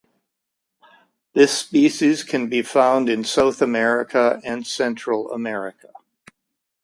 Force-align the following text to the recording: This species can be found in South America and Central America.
This 1.33 1.55
species 1.55 2.23
can 2.23 2.47
be 2.49 2.63
found 2.63 3.07
in 3.07 3.23
South 3.23 3.61
America 3.61 4.41
and 4.43 4.65
Central 4.65 5.31
America. 5.31 5.91